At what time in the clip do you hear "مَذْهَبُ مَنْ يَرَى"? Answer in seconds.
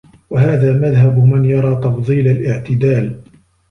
0.73-1.75